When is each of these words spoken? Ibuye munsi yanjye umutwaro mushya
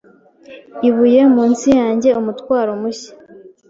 Ibuye 0.89 1.21
munsi 1.35 1.67
yanjye 1.79 2.09
umutwaro 2.19 2.71
mushya 2.81 3.13